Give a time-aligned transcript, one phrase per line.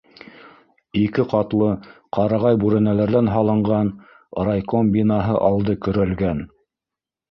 [1.01, 1.67] Ике ҡатлы
[2.19, 3.95] ҡарағай бүрәнәләрҙән һалынған
[4.51, 6.47] райком бинаһы алды көрәлгән.